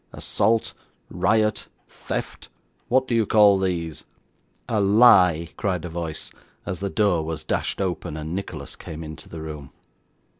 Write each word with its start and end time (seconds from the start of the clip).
Assault, 0.13 0.73
riot, 1.11 1.67
theft, 1.87 2.49
what 2.87 3.07
do 3.07 3.13
you 3.13 3.27
call 3.27 3.59
these?' 3.59 4.03
'A 4.67 4.79
lie!' 4.81 5.49
cried 5.57 5.85
a 5.85 5.89
voice, 5.89 6.31
as 6.65 6.79
the 6.79 6.89
door 6.89 7.23
was 7.23 7.43
dashed 7.43 7.79
open, 7.79 8.17
and 8.17 8.33
Nicholas 8.33 8.75
came 8.75 9.03
into 9.03 9.29
the 9.29 9.41
room. 9.43 9.69